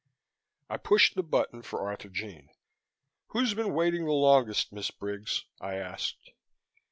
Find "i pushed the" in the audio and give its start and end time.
0.67-1.21